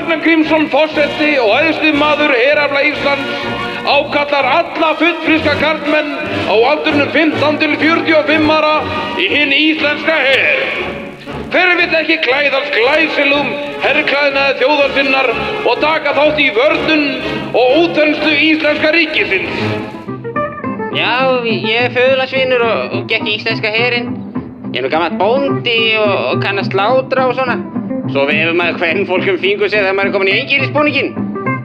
Ragnar 0.00 0.22
Grímsson 0.24 0.62
fósetti 0.72 1.34
og 1.36 1.50
æðstu 1.60 1.90
maður 1.92 2.30
herafla 2.32 2.80
Íslands 2.88 3.32
ákallar 3.84 4.46
alla 4.48 4.88
fullfriska 4.96 5.52
karlmenn 5.60 6.14
á 6.48 6.56
aldurnum 6.56 7.10
15 7.12 7.58
til 7.60 7.74
45 7.82 8.46
ára 8.54 8.70
í 9.20 9.26
hinn 9.28 9.50
íslenska 9.52 10.14
her. 10.22 10.62
Hver 11.52 11.72
vill 11.82 11.96
ekki 11.98 12.16
klæðast 12.24 12.72
glæsilum 12.78 13.50
herrklæðnaði 13.82 14.54
þjóðarsinnar 14.62 15.28
og 15.68 15.82
taka 15.84 16.14
þátt 16.16 16.40
í 16.40 16.48
vörnun 16.56 17.04
og 17.50 17.76
útönnslu 17.82 18.32
íslenska 18.46 18.94
ríkisins? 18.96 19.60
Já, 20.96 21.44
ég 21.44 21.76
er 21.76 21.92
föðularsvinur 21.98 22.64
og, 22.70 22.96
og 22.96 23.04
gekk 23.12 23.28
í 23.28 23.36
íslenska 23.36 23.74
herinn. 23.76 24.08
Ég 24.70 24.80
er 24.80 24.88
nú 24.88 24.94
gammal 24.96 25.20
bóndi 25.20 25.76
og, 26.00 26.16
og 26.30 26.42
kann 26.46 26.62
að 26.62 26.72
slátra 26.72 27.28
og 27.28 27.36
svona. 27.36 27.58
Svo 28.08 28.24
vefur 28.26 28.56
maður 28.56 28.78
hvern 28.80 29.04
fólkum 29.08 29.36
fingur 29.42 29.68
sig 29.68 29.82
þegar 29.82 29.96
maður 29.98 30.08
er 30.08 30.14
komin 30.14 30.30
í 30.30 30.36
eingilisbúningin. 30.40 31.10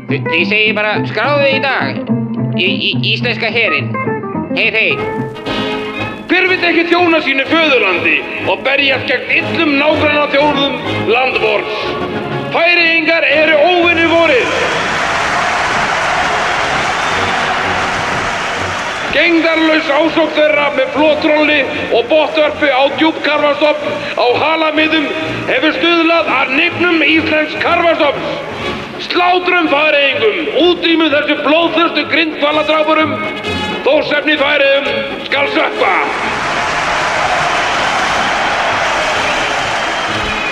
Því 0.10 0.42
segi 0.50 0.74
bara 0.78 0.98
skráðu 1.08 1.48
í 1.48 1.62
dag 1.64 2.02
í, 2.60 2.68
í 2.68 2.92
íslenska 3.14 3.50
herinn. 3.54 3.88
Hei, 4.58 4.68
hei. 4.76 4.92
Hver 6.30 6.50
vill 6.52 6.68
ekki 6.68 6.84
þjóna 6.90 7.22
sínu 7.24 7.46
föðurlandi 7.48 8.18
og 8.52 8.62
berjast 8.66 9.08
gegn 9.10 9.32
yllum 9.40 9.76
nágranna 9.80 10.28
þjóðum 10.34 10.78
landvors? 11.14 11.80
Færiðingar 12.56 13.26
eru 13.30 13.56
óvinni 13.62 13.85
Gengdarlaus 19.16 19.88
ásók 19.88 20.34
þeirra 20.36 20.66
með 20.76 20.90
flótrolli 20.92 21.62
og 21.96 22.10
bottvörpi 22.10 22.68
á 22.68 22.84
djúpkarfastopp 23.00 23.86
á 24.20 24.26
halamiðum 24.42 25.06
hefur 25.48 25.76
stuðlað 25.78 26.32
að 26.36 26.52
nignum 26.58 27.00
Íslensk 27.06 27.62
karfastopps. 27.64 28.34
Slátrum 29.06 29.70
færiðingum, 29.72 30.52
útrýmum 30.66 31.14
þessu 31.14 31.38
blóðþurstu 31.46 32.04
grindkvaladrápurum, 32.12 33.16
þórsefni 33.88 34.36
færiðum 34.42 34.92
skal 35.30 35.48
sökva. 35.56 35.94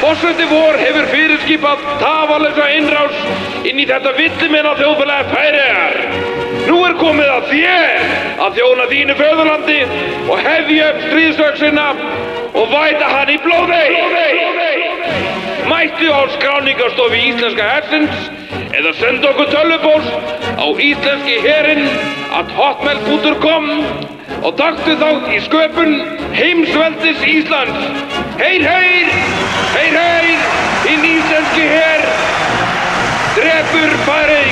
Forseti 0.03 0.47
vor 0.47 0.79
hefur 0.79 1.07
fyrirskipað 1.11 1.83
tafalösa 1.99 2.69
innrás 2.77 3.19
inn 3.67 3.79
í 3.79 3.87
þetta 3.87 4.15
villimenna 4.17 4.75
þjóðfélagi 4.79 5.35
færiðar. 5.35 5.99
Nú 6.67 6.79
er 6.87 6.95
komið 6.99 7.31
að 7.31 7.51
þér 7.51 8.22
að 8.43 8.57
þjóna 8.57 8.85
þínu 8.91 9.13
föðurlandi 9.19 9.79
og 10.31 10.39
hefja 10.43 10.87
upp 10.91 11.03
stríðsöksina 11.07 11.85
og 12.59 12.73
væta 12.73 13.11
hann 13.13 13.31
í 13.31 13.37
blóði. 13.43 13.83
Mættu 15.69 16.09
á 16.11 16.21
skráningarstofi 16.35 17.21
Íslenska 17.29 17.67
hersins 17.69 18.25
eða 18.75 18.91
senda 18.99 19.31
okkur 19.31 19.47
tölvupost 19.53 20.11
á 20.59 20.67
íslenski 20.75 21.39
herinn 21.45 21.87
at 22.35 22.51
hotmail.com 22.57 23.69
og 24.43 24.51
taktu 24.59 24.97
þátt 24.99 25.31
í 25.31 25.39
sköpun 25.47 25.95
heimsveldis 26.35 27.23
Íslands. 27.37 27.87
Heyr, 28.41 28.65
heyr, 28.67 29.13
heyr, 29.77 29.99
heyr, 30.03 30.47
hinn 30.89 31.11
íslenski 31.15 31.69
herr 31.71 32.09
drefur 33.37 34.01
færi 34.03 34.43